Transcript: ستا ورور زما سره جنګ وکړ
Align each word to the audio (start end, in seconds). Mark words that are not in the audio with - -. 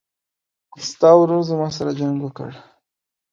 ستا 0.89 1.09
ورور 1.17 1.41
زما 1.49 1.67
سره 1.77 1.91
جنګ 1.99 2.17
وکړ 2.21 2.49